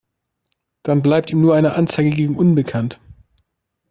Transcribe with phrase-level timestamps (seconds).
[0.81, 2.99] Dann bleibt ihm nur eine Anzeige gegen unbekannt.